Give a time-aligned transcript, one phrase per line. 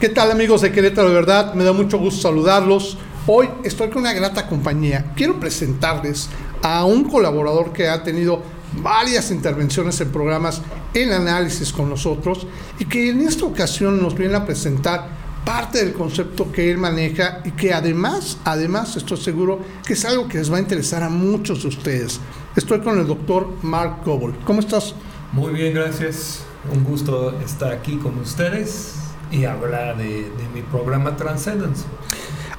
[0.00, 1.54] ¿Qué tal amigos de Querétaro de verdad?
[1.54, 2.96] Me da mucho gusto saludarlos.
[3.26, 5.12] Hoy estoy con una grata compañía.
[5.16, 6.28] Quiero presentarles
[6.62, 8.40] a un colaborador que ha tenido
[8.80, 10.62] varias intervenciones en programas
[10.94, 12.46] en análisis con nosotros
[12.78, 15.08] y que en esta ocasión nos viene a presentar
[15.44, 20.28] parte del concepto que él maneja y que además, además estoy seguro que es algo
[20.28, 22.20] que les va a interesar a muchos de ustedes.
[22.54, 24.36] Estoy con el doctor Mark Gobel.
[24.44, 24.94] ¿Cómo estás?
[25.32, 26.44] Muy bien, gracias.
[26.72, 31.84] Un gusto estar aquí con ustedes y hablar de, mi programa Transcendence.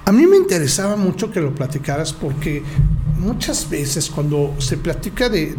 [0.06, 2.64] A mí me interesaba mucho que lo platicaras porque
[3.18, 5.54] muchas veces cuando se platica de,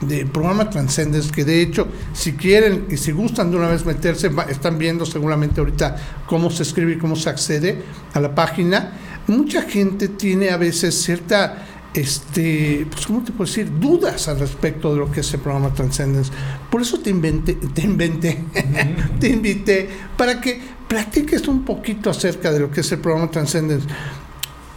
[0.00, 4.30] de, programa Transcendence, que de hecho, si quieren y si gustan de una vez meterse,
[4.48, 7.82] están viendo seguramente ahorita cómo se escribe y cómo se accede
[8.14, 8.92] a la página,
[9.26, 13.70] mucha gente tiene a veces cierta este, pues, ¿cómo te puedo decir?
[13.78, 16.32] Dudas al respecto de lo que es el programa Transcendence.
[16.70, 18.44] Por eso te inventé, te inventé,
[19.20, 23.86] te invité para que platiques un poquito acerca de lo que es el programa Transcendence.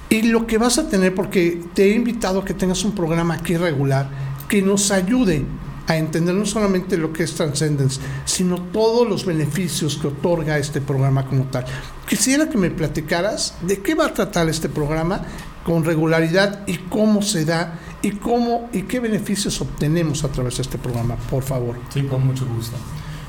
[0.09, 3.35] Y lo que vas a tener, porque te he invitado a que tengas un programa
[3.35, 4.09] aquí regular
[4.47, 5.45] que nos ayude
[5.87, 10.81] a entender no solamente lo que es Transcendence, sino todos los beneficios que otorga este
[10.81, 11.65] programa como tal.
[12.07, 15.21] Quisiera que me platicaras de qué va a tratar este programa
[15.65, 20.61] con regularidad y cómo se da y cómo y qué beneficios obtenemos a través de
[20.61, 21.75] este programa, por favor.
[21.89, 22.77] Sí, con mucho gusto.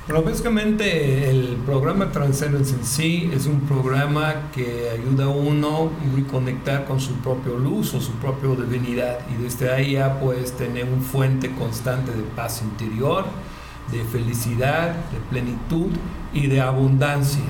[0.06, 6.14] Bueno, básicamente el programa Transcendence en sí es un programa que ayuda a uno a
[6.16, 10.84] reconectar con su propio luz o su propia divinidad y desde ahí ya puedes tener
[10.84, 13.24] un fuente constante de paz interior,
[13.90, 15.90] de felicidad, de plenitud
[16.32, 17.42] y de abundancia.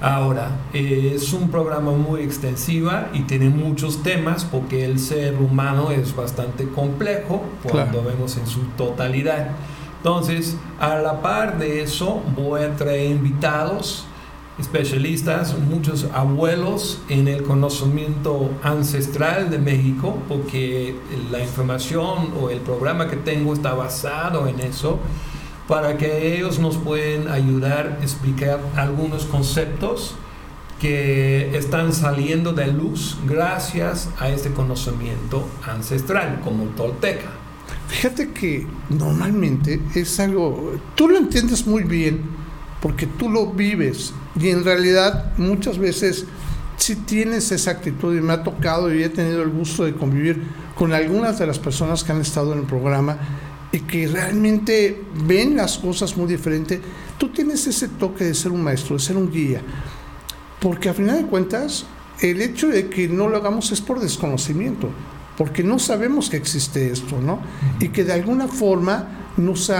[0.00, 5.90] Ahora, eh, es un programa muy extensiva y tiene muchos temas porque el ser humano
[5.90, 9.48] es bastante complejo cuando vemos en su totalidad.
[9.96, 14.04] Entonces, a la par de eso, voy a traer invitados,
[14.56, 20.94] especialistas, muchos abuelos en el conocimiento ancestral de México, porque
[21.32, 25.00] la información o el programa que tengo está basado en eso
[25.68, 30.14] para que ellos nos pueden ayudar a explicar algunos conceptos
[30.80, 37.30] que están saliendo de luz gracias a este conocimiento ancestral, como tolteca.
[37.88, 42.22] Fíjate que normalmente es algo, tú lo entiendes muy bien
[42.80, 46.24] porque tú lo vives y en realidad muchas veces
[46.76, 50.44] si tienes esa actitud y me ha tocado y he tenido el gusto de convivir
[50.76, 53.18] con algunas de las personas que han estado en el programa
[53.70, 56.80] y que realmente ven las cosas muy diferente,
[57.18, 59.60] tú tienes ese toque de ser un maestro, de ser un guía.
[60.60, 61.84] Porque a final de cuentas,
[62.20, 64.88] el hecho de que no lo hagamos es por desconocimiento,
[65.36, 67.40] porque no sabemos que existe esto, ¿no?
[67.78, 69.70] Y que de alguna forma nos,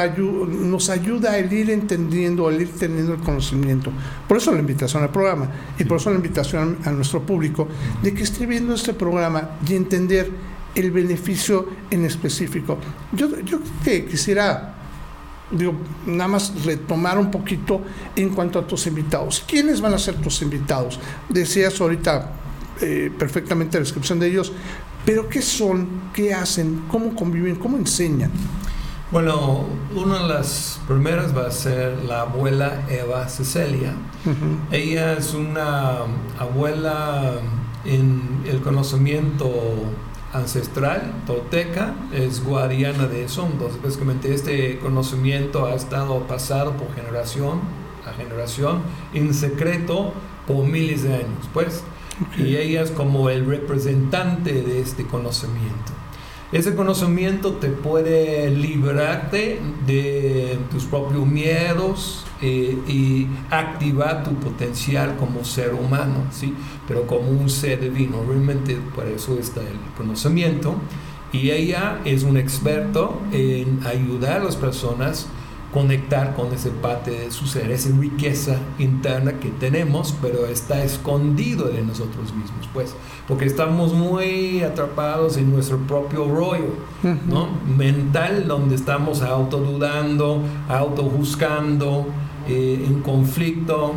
[0.46, 3.90] nos ayuda a ir entendiendo, a ir teniendo el conocimiento.
[4.28, 7.66] Por eso la invitación al programa y por eso la invitación a nuestro público
[8.02, 10.30] de que esté viendo este programa y entender
[10.78, 12.78] el beneficio en específico.
[13.12, 14.74] Yo, yo que quisiera
[15.50, 15.74] digo,
[16.06, 17.80] nada más retomar un poquito
[18.14, 19.44] en cuanto a tus invitados.
[19.46, 21.00] ¿Quiénes van a ser tus invitados?
[21.28, 22.32] Decías ahorita
[22.80, 24.52] eh, perfectamente la descripción de ellos,
[25.04, 26.10] pero ¿qué son?
[26.12, 26.84] ¿Qué hacen?
[26.88, 27.56] ¿Cómo conviven?
[27.56, 28.30] ¿Cómo enseñan?
[29.10, 29.64] Bueno,
[29.94, 33.94] una de las primeras va a ser la abuela Eva Cecilia.
[34.70, 36.00] Ella es una
[36.38, 37.40] abuela
[37.86, 39.50] en el conocimiento
[40.32, 43.48] ancestral, tolteca, es guardiana de eso.
[43.50, 47.60] Entonces, básicamente este conocimiento ha estado pasado por generación
[48.06, 48.82] a generación
[49.14, 50.12] en secreto
[50.46, 51.82] por miles de años, pues.
[52.36, 55.92] Y ella es como el representante de este conocimiento.
[56.50, 65.44] Ese conocimiento te puede librarte de tus propios miedos eh, y activar tu potencial como
[65.44, 66.54] ser humano, ¿sí?
[66.86, 68.22] pero como un ser divino.
[68.26, 70.76] Realmente para eso está el conocimiento.
[71.32, 75.28] Y ella es un experto en ayudar a las personas
[75.72, 81.68] conectar con ese parte de su ser, esa riqueza interna que tenemos, pero está escondido
[81.68, 82.94] de nosotros mismos, pues,
[83.26, 86.72] porque estamos muy atrapados en nuestro propio rollo,
[87.26, 87.48] ¿no?
[87.76, 92.06] Mental, donde estamos autodudando, autojuzgando,
[92.48, 93.94] eh, en conflicto,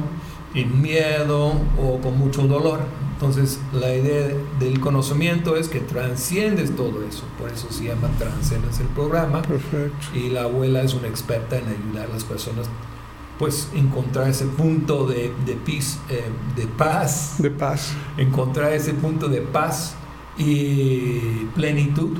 [0.53, 2.79] en miedo o con mucho dolor.
[3.13, 7.23] Entonces, la idea del conocimiento es que transciendes todo eso.
[7.37, 9.43] Por eso se llama Transcendes el programa.
[9.43, 10.17] Perfecto.
[10.17, 12.67] Y la abuela es una experta en ayudar a las personas
[13.41, 16.23] pues encontrar ese punto de, de, eh,
[16.55, 17.35] de paz.
[17.39, 17.91] De paz.
[18.15, 19.95] Encontrar ese punto de paz
[20.37, 22.17] y plenitud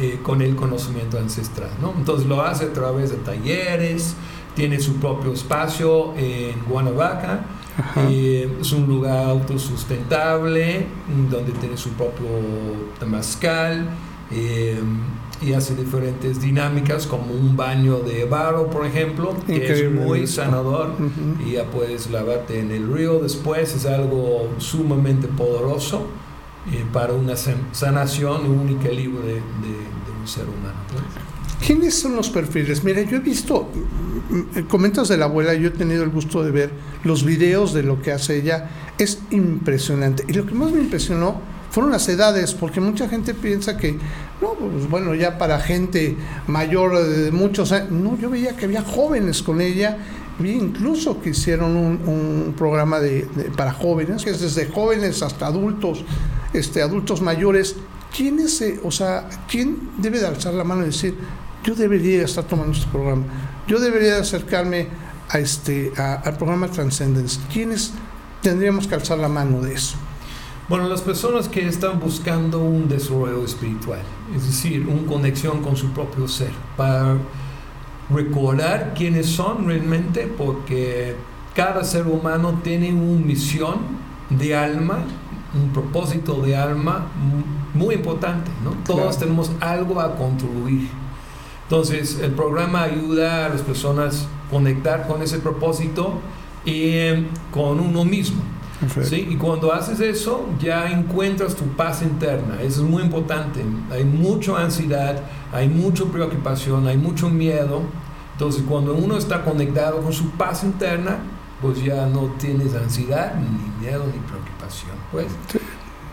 [0.00, 1.68] eh, con el conocimiento ancestral.
[1.80, 1.92] ¿no?
[1.96, 4.16] Entonces lo hace a través de talleres,
[4.54, 7.44] tiene su propio espacio en Guanavaca
[8.08, 10.86] Eh, es un lugar autosustentable,
[11.30, 12.26] donde tiene su propio
[12.98, 13.88] temazcal.
[14.30, 14.80] Eh,
[15.42, 20.92] y hace diferentes dinámicas como un baño de barro, por ejemplo, que es muy sanador
[21.44, 26.06] y ya puedes lavarte en el río después, es algo sumamente poderoso
[26.72, 30.78] eh, para una sanación y un equilibrio de, un ser humano.
[31.64, 32.84] ¿Quiénes son los perfiles?
[32.84, 33.70] Mira, yo he visto,
[34.30, 36.70] mm, mm, comentas de la abuela, yo he tenido el gusto de ver
[37.04, 40.24] los videos de lo que hace ella, es impresionante.
[40.28, 41.40] Y lo que más me impresionó
[41.70, 43.98] fueron las edades, porque mucha gente piensa que,
[44.40, 46.16] no, pues bueno, ya para gente
[46.46, 49.98] mayor de muchos años, no, yo veía que había jóvenes con ella,
[50.38, 56.04] vi incluso que hicieron un, programa de, para jóvenes, que es desde jóvenes hasta adultos,
[56.52, 57.76] este, adultos mayores.
[58.16, 61.16] ¿Quién es, o sea, quién debe de alzar la mano y decir,
[61.64, 63.24] yo debería estar tomando este programa,
[63.66, 64.88] yo debería de acercarme
[65.28, 67.40] a este, al programa Transcendence?
[67.52, 67.92] ¿Quiénes
[68.42, 69.96] tendríamos que alzar la mano de eso?
[70.68, 74.00] Bueno, las personas que están buscando un desarrollo espiritual,
[74.34, 77.16] es decir, una conexión con su propio ser, para
[78.10, 81.16] recordar quiénes son realmente, porque
[81.54, 83.76] cada ser humano tiene una misión
[84.30, 85.00] de alma,
[85.54, 87.08] un propósito de alma
[87.74, 88.70] muy importante, ¿no?
[88.84, 90.88] Todos tenemos algo a contribuir.
[91.64, 96.20] Entonces, el programa ayuda a las personas a conectar con ese propósito
[96.64, 98.42] y eh, con uno mismo.
[99.02, 99.26] ¿sí?
[99.30, 102.60] Y cuando haces eso, ya encuentras tu paz interna.
[102.60, 103.64] Eso es muy importante.
[103.90, 105.22] Hay mucha ansiedad,
[105.52, 107.82] hay mucha preocupación, hay mucho miedo.
[108.32, 111.18] Entonces, cuando uno está conectado con su paz interna,
[111.62, 114.92] pues ya no tienes ansiedad, ni miedo, ni preocupación.
[115.10, 115.28] Pues.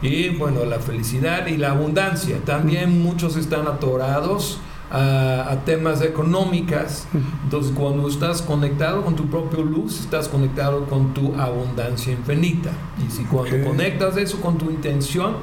[0.01, 2.37] Y bueno, la felicidad y la abundancia.
[2.45, 4.59] También muchos están atorados
[4.91, 7.07] a, temas económicas.
[7.43, 12.71] Entonces, cuando estás conectado con tu propia luz, estás conectado con tu abundancia infinita.
[13.05, 15.35] Y si cuando conectas eso con tu intención,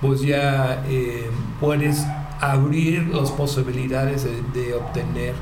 [0.00, 2.04] pues ya eh, puedes
[2.40, 5.34] abrir las posibilidades de, obtener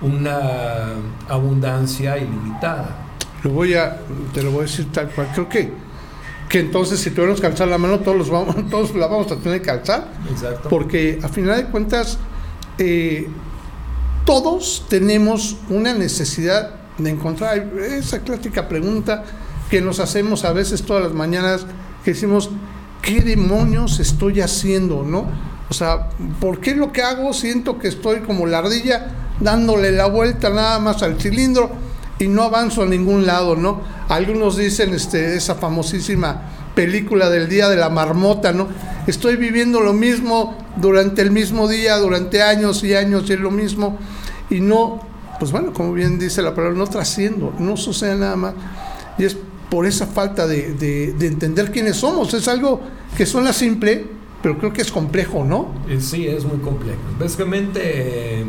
[0.00, 0.94] una
[1.28, 2.96] abundancia ilimitada.
[3.42, 4.00] Lo voy a,
[4.32, 5.28] te lo voy a decir tal cual.
[5.32, 5.72] Creo que,
[6.48, 9.36] que entonces si tuviéramos que alzar la mano, todos, los vamos, todos la vamos a
[9.36, 10.08] tener que alzar.
[10.30, 10.68] Exacto.
[10.68, 12.18] Porque a final de cuentas,
[12.78, 13.28] eh,
[14.24, 19.24] todos tenemos una necesidad de encontrar esa clásica pregunta
[19.70, 21.66] que nos hacemos a veces todas las mañanas,
[22.04, 22.50] que decimos,
[23.02, 25.02] ¿qué demonios estoy haciendo?
[25.02, 25.26] ¿No?
[25.70, 26.10] O sea,
[26.40, 30.78] ¿por qué lo que hago siento que estoy como la ardilla dándole la vuelta nada
[30.78, 31.70] más al cilindro
[32.18, 33.80] y no avanzo a ningún lado, ¿no?
[34.08, 36.42] Algunos dicen este, esa famosísima
[36.78, 38.68] película del día de la marmota, ¿no?
[39.08, 43.98] Estoy viviendo lo mismo durante el mismo día, durante años y años y lo mismo
[44.48, 45.00] y no,
[45.40, 48.54] pues bueno, como bien dice la palabra, no trasciendo, no sucede nada más.
[49.18, 49.36] Y es
[49.68, 52.32] por esa falta de, de, entender quiénes somos.
[52.32, 52.80] Es algo
[53.16, 54.06] que suena simple,
[54.40, 55.74] pero creo que es complejo, ¿no?
[55.88, 57.00] Eh, sí, es muy complejo.
[57.18, 58.46] Básicamente,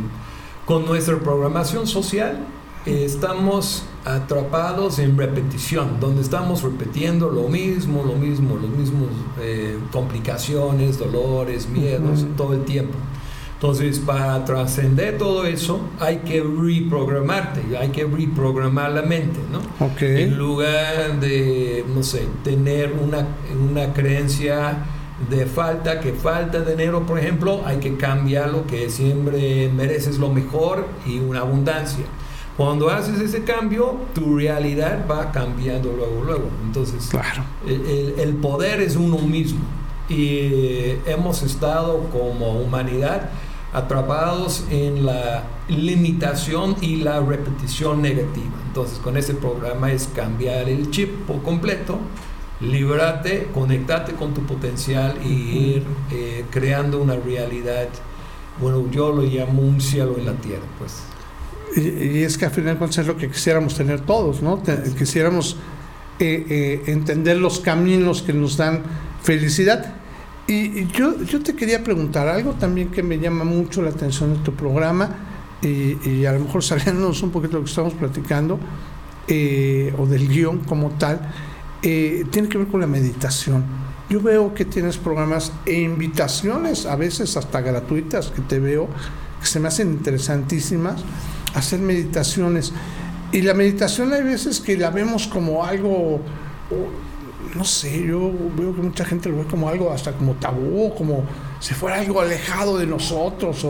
[0.68, 2.38] con nuestra programación social,
[2.86, 9.10] estamos atrapados en repetición, donde estamos repitiendo lo mismo, lo mismo, los mismos
[9.42, 12.98] eh, complicaciones, dolores, miedos, todo el tiempo.
[13.56, 19.60] Entonces, para trascender todo eso, hay que reprogramarte, hay que reprogramar la mente, ¿no?
[20.24, 23.28] En lugar de, no sé, tener una,
[23.70, 24.78] una creencia
[25.30, 30.88] de falta, que falta dinero, por ejemplo, hay que cambiarlo, que siempre mereces lo mejor
[31.06, 32.06] y una abundancia.
[32.60, 36.50] Cuando haces ese cambio, tu realidad va cambiando luego, luego.
[36.66, 37.46] Entonces, claro.
[37.66, 39.62] el, poder es uno mismo.
[40.10, 43.30] Y hemos estado como humanidad
[43.72, 48.60] atrapados en la limitación y la repetición negativa.
[48.68, 51.98] Entonces, con ese programa es cambiar el chip por completo,
[52.60, 57.88] librarte, conectarte con tu potencial y ir eh, creando una realidad.
[58.60, 61.04] Bueno, yo lo llamo un cielo en la tierra, pues.
[61.76, 64.62] Y, es que al final es lo que quisiéramos tener todos, ¿no?
[64.98, 65.56] quisiéramos
[66.20, 68.84] eh, eh, entender los caminos que nos dan
[69.22, 69.94] felicidad.
[70.48, 74.40] Y, yo, yo te quería preguntar algo también que me llama mucho la atención de
[74.40, 75.16] tu programa,
[75.62, 78.60] y, a lo mejor saliéndonos un poquito de lo que estamos platicando,
[79.28, 81.22] eh, o del guion como tal,
[81.82, 83.64] tiene que ver con la meditación.
[84.10, 88.90] Yo veo que tienes programas e invitaciones, a veces hasta gratuitas, que te veo,
[89.40, 91.04] que se me hacen interesantísimas
[91.54, 92.74] hacer meditaciones.
[93.32, 96.22] Y la meditación hay veces que la vemos como algo,
[97.56, 101.24] no sé, yo veo que mucha gente lo ve como algo hasta como tabú, como
[101.60, 103.66] si fuera algo alejado de nosotros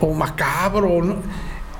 [0.00, 1.18] o, macabro.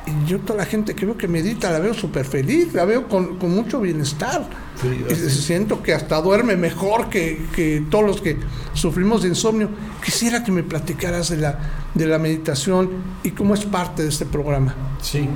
[0.06, 3.08] Y yo toda la gente que veo que medita la veo súper feliz, la veo
[3.08, 4.48] con, mucho bienestar.
[5.28, 8.38] Siento que hasta duerme mejor que, que, todos los que
[8.74, 9.70] sufrimos de insomnio.
[10.04, 11.58] Quisiera que me platicaras de la,
[11.94, 12.90] de la meditación
[13.22, 14.74] y cómo es parte de este programa.
[15.00, 15.28] Sí.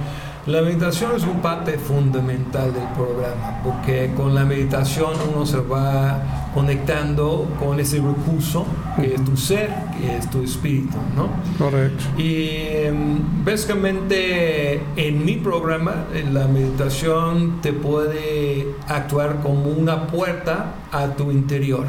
[0.49, 6.51] La meditación es un parte fundamental del programa, porque con la meditación uno se va
[6.55, 8.65] conectando con ese recurso
[8.97, 9.69] que es tu ser,
[10.01, 11.29] que es tu espíritu, ¿no?
[11.59, 12.03] Correcto.
[12.17, 21.09] Y em, básicamente en mi programa, la meditación te puede actuar como una puerta a
[21.09, 21.85] tu interior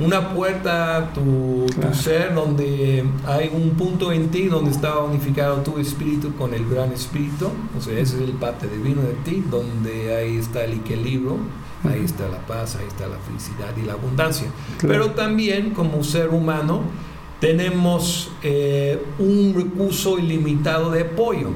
[0.00, 5.78] una puerta a tu, ser donde hay un punto en ti donde está unificado tu
[5.78, 7.50] espíritu con el gran espíritu.
[7.78, 11.36] O sea, ese es el parte divino de ti, donde ahí está el equilibrio,
[11.84, 14.48] ahí está la paz, ahí está la felicidad y la abundancia.
[14.80, 16.82] Pero también como ser humano
[17.40, 21.50] tenemos eh, un recurso ilimitado de apoyo.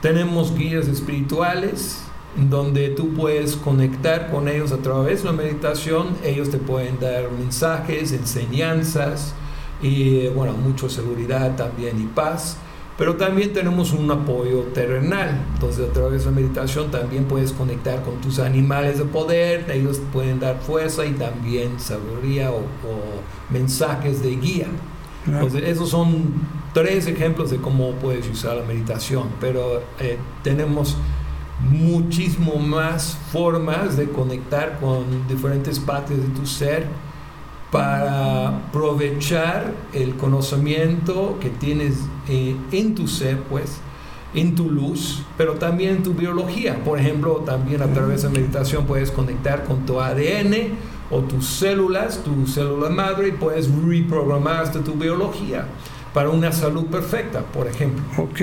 [0.00, 2.01] Tenemos guías espirituales,
[2.36, 7.30] donde tú puedes conectar con ellos a través de la meditación, ellos te pueden dar
[7.30, 9.34] mensajes, enseñanzas
[9.82, 12.56] y bueno, mucha seguridad también y paz.
[12.98, 15.44] Pero también tenemos un apoyo terrenal.
[15.54, 19.70] Entonces, a través de la meditación también puedes conectar con tus animales de poder.
[19.70, 22.62] Ellos pueden dar fuerza y también sabiduría o,
[23.50, 24.66] mensajes de guía.
[25.26, 26.34] Entonces, esos son
[26.74, 29.30] tres ejemplos de cómo puedes usar la meditación.
[29.40, 30.96] Pero eh, tenemos
[31.60, 36.86] muchísimo más formas de conectar con diferentes partes de tu ser
[37.70, 41.94] para aprovechar el conocimiento que tienes
[42.28, 43.80] eh, en tu ser, pues,
[44.34, 46.82] en tu luz, pero también en tu biología.
[46.84, 50.74] Por ejemplo, también a través de meditación puedes conectar con tu ADN
[51.10, 55.66] o tus células, tu célula madre, y puedes reprogramar hasta tu biología
[56.12, 58.02] para una salud perfecta, por ejemplo.
[58.18, 58.40] Ok,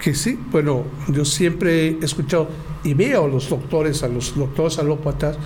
[0.00, 2.48] que sí, bueno, yo siempre he escuchado
[2.82, 5.36] y veo a los doctores, a los doctores alópatas,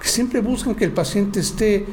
[0.00, 1.84] que siempre buscan que el paciente esté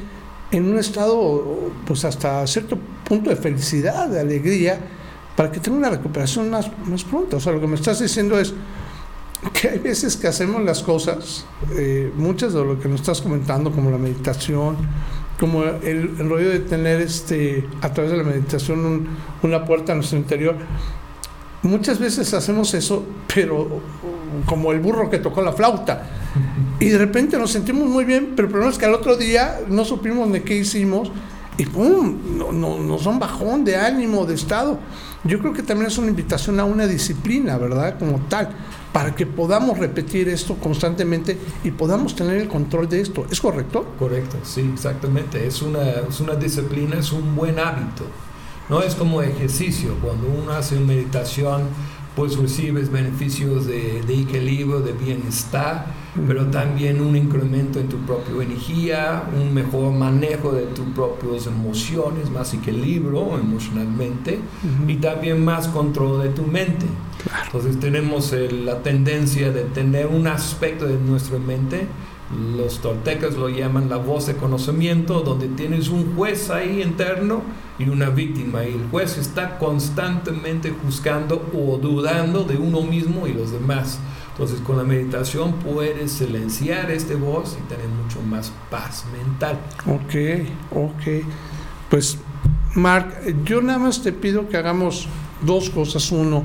[0.51, 4.79] en un estado, pues hasta cierto punto de felicidad, de alegría,
[5.35, 7.37] para que tenga una recuperación más, más pronta.
[7.37, 8.53] O sea, lo que me estás diciendo es
[9.53, 11.45] que hay veces que hacemos las cosas,
[11.75, 14.77] eh, muchas de lo que nos estás comentando, como la meditación,
[15.39, 19.07] como el, rollo de tener este a través de la meditación
[19.43, 20.55] una puerta a nuestro interior.
[21.65, 23.03] Muchas veces hacemos eso,
[23.33, 23.81] pero
[24.45, 26.03] como el burro que tocó la flauta.
[26.79, 29.61] Y de repente nos sentimos muy bien, pero el problema es que al otro día
[29.67, 31.11] no supimos de qué hicimos
[31.57, 32.37] y ¡pum!
[32.37, 34.77] No, no, nos son bajón de ánimo, de estado.
[35.23, 37.97] Yo creo que también es una invitación a una disciplina, ¿verdad?
[37.97, 38.49] Como tal
[38.93, 43.25] para que podamos repetir esto constantemente y podamos tener el control de esto.
[43.31, 43.95] ¿Es correcto?
[43.97, 45.47] Correcto, sí, exactamente.
[45.47, 48.05] Es una, es una disciplina, es un buen hábito.
[48.69, 49.95] No es como ejercicio.
[50.01, 51.63] Cuando uno hace meditación,
[52.15, 55.85] pues recibes beneficios de, de equilibrio, de bienestar,
[56.27, 62.29] pero también un incremento en tu propia energía, un mejor manejo de tus propias emociones,
[62.29, 64.39] más equilibrio emocionalmente
[64.87, 66.85] y también más control de tu mente.
[67.45, 71.87] Entonces tenemos la tendencia de tener un aspecto de nuestra mente,
[72.57, 77.43] los toltecas lo llaman la voz de conocimiento, donde tienes un juez ahí interno
[77.77, 83.33] y una víctima y el juez está constantemente juzgando o dudando de uno mismo y
[83.33, 83.99] los demás.
[84.35, 89.57] Entonces con la meditación puedes silenciar este voz y tener mucho más paz mental.
[89.85, 91.25] Ok, ok.
[91.89, 92.17] Pues
[92.73, 93.15] Mark,
[93.45, 95.07] yo nada más te pido que hagamos
[95.41, 96.11] dos cosas.
[96.11, 96.43] Uno,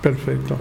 [0.00, 0.56] Perfecto.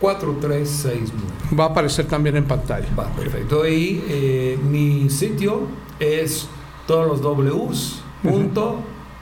[0.00, 1.56] 442-130-4369.
[1.56, 2.88] Va a aparecer también en pantalla.
[2.98, 3.64] Va, perfecto.
[3.68, 5.68] Y eh, mi sitio
[6.00, 6.48] es
[6.86, 8.02] todos los Ws.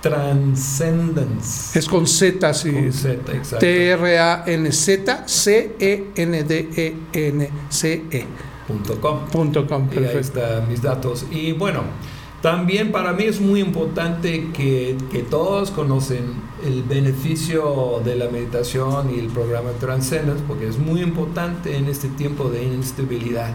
[0.03, 1.79] Transcendence.
[1.79, 2.73] Es con Z, sí.
[2.73, 3.59] Con Z, exacto.
[3.59, 5.87] T-R-A-N-Z, C-E-N-D-E-N-C-E.
[8.67, 9.27] Punto com.
[9.27, 10.01] Punto com, perfecto.
[10.01, 11.25] Y ahí están mis datos.
[11.31, 11.85] Y bueno,
[12.41, 19.15] también para mí es muy importante que, que, todos conocen el beneficio de la meditación
[19.15, 23.55] y el programa Transcendence, porque es muy importante en este tiempo de inestabilidad.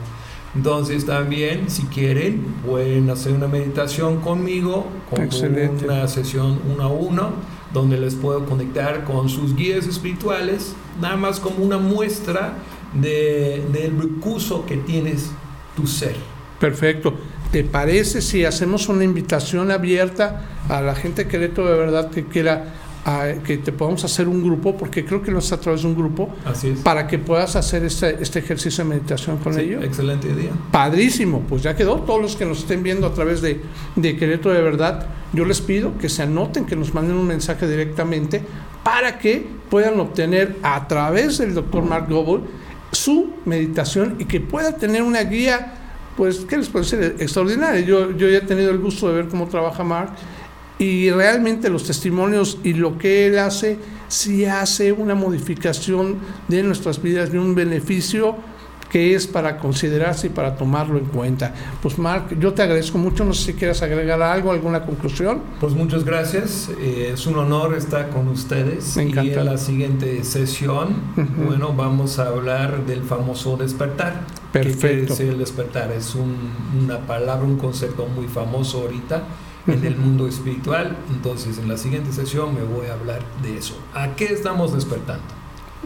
[0.56, 5.86] Entonces también, si quieren, pueden hacer una meditación conmigo, con Excelente.
[5.86, 7.32] una sesión uno a uno,
[7.74, 12.54] donde les puedo conectar con sus guías espirituales, nada más como una muestra
[12.94, 15.30] de, del recurso que tienes
[15.76, 16.16] tu ser.
[16.60, 17.14] Perfecto.
[17.52, 22.26] ¿Te parece si hacemos una invitación abierta a la gente de Querétaro de verdad que
[22.26, 22.74] quiera
[23.06, 24.76] a- que te podamos hacer un grupo?
[24.78, 26.80] Porque creo que lo haces a través de un grupo Así es.
[26.80, 29.84] para que puedas hacer este, este ejercicio de meditación con Sí, ellos.
[29.84, 30.52] Excelente idea.
[30.72, 31.96] Padrísimo, pues ya quedó.
[32.02, 33.62] Todos los que nos estén viendo a través de,
[33.96, 37.68] de Querétaro de verdad, yo les pido que se anoten, que nos manden un mensaje
[37.68, 38.42] directamente
[38.84, 42.44] para que puedan obtener a través del doctor Mark Goble
[42.92, 45.74] su meditación y que pueda tener una guía,
[46.16, 47.16] pues, ¿qué les puedo decir?
[47.20, 47.82] Extraordinaria.
[47.82, 50.12] Yo, yo ya he tenido el gusto de ver cómo trabaja Mark
[50.80, 56.18] y realmente los testimonios y lo que él hace, sí hace una modificación
[56.48, 58.36] de nuestras vidas, de un beneficio
[58.90, 61.54] que es para considerarse y para tomarlo en cuenta.
[61.82, 65.42] Pues Mark, yo te agradezco mucho, no sé si quieres agregar algo, alguna conclusión.
[65.60, 68.96] Pues muchas gracias, eh, es un honor estar con ustedes.
[68.96, 69.40] Me y encanta.
[69.42, 70.96] en la siguiente sesión,
[71.46, 74.22] bueno, vamos a hablar del famoso despertar.
[74.54, 75.14] ¿Qué quiere Perfecto.
[75.16, 75.92] decir el despertar?
[75.92, 76.52] Es un-
[76.86, 79.24] una palabra, un concepto muy famoso ahorita
[79.68, 80.96] en el mundo espiritual.
[81.14, 83.78] Entonces, en la siguiente sesión me voy a hablar de eso.
[83.94, 85.24] ¿A qué estamos despertando?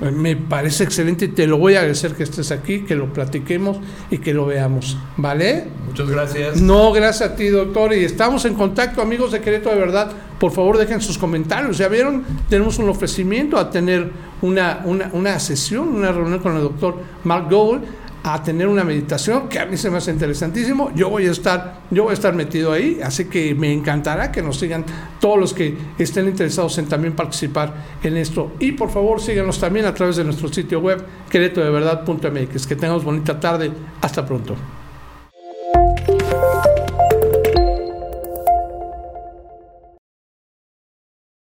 [0.01, 3.11] Eh, Me parece excelente y te lo voy a agradecer que estés aquí, que lo
[3.11, 3.77] platiquemos
[4.09, 4.97] y que lo veamos.
[5.17, 5.67] ¿Vale?
[5.85, 6.61] Muchas gracias.
[6.61, 7.93] No, gracias a ti, doctor.
[7.93, 10.11] Y estamos en contacto, amigos de Querétaro de verdad.
[10.39, 11.77] Por favor, dejen sus comentarios.
[11.77, 14.11] Ya vieron, tenemos un ofrecimiento a tener
[14.41, 17.83] una, una, una sesión, una reunión con el doctor Mark Gould,
[18.23, 20.91] a tener una meditación que a mí se me hace interesantísimo.
[20.95, 24.41] Yo voy a estar, yo voy a estar metido ahí, así que me encantará que
[24.41, 24.85] nos sigan
[25.19, 27.73] todos los que estén interesados en también participar
[28.03, 28.53] en esto.
[28.59, 32.67] Y por favor, síganos también a través de nuestro sitio web, queretodeverdad.mx.
[32.67, 33.71] Que tengamos bonita tarde.
[34.01, 34.55] Hasta pronto.